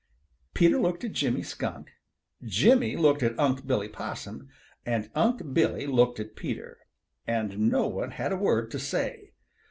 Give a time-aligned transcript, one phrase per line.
[0.55, 1.91] Peter looked at Jimmy Skunk,
[2.43, 4.49] Jimmy looked at Unc' Billy Possum,
[4.83, 6.79] and Unc' Billy looked at Peter.
[7.27, 9.33] And no one had a word to say.